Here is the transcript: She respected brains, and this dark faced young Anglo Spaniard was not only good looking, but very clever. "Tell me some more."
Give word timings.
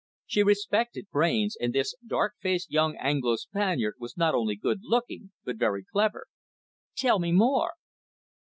She 0.25 0.41
respected 0.41 1.05
brains, 1.11 1.55
and 1.59 1.73
this 1.75 1.93
dark 2.03 2.33
faced 2.41 2.71
young 2.71 2.95
Anglo 2.97 3.35
Spaniard 3.35 3.97
was 3.99 4.17
not 4.17 4.33
only 4.33 4.55
good 4.55 4.79
looking, 4.81 5.31
but 5.45 5.57
very 5.57 5.83
clever. 5.83 6.25
"Tell 6.97 7.19
me 7.19 7.29
some 7.29 7.37
more." 7.37 7.73